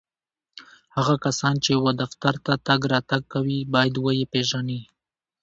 هغه 0.95 1.15
کسان 1.25 1.55
چي 1.63 1.71
و 1.75 1.85
دفتر 2.01 2.33
ته 2.45 2.53
تګ 2.67 2.81
راتګ 2.91 3.23
کوي، 3.33 3.59
باید 3.73 3.95
و 3.99 4.07
یې 4.17 4.25
پېژني 4.33 4.81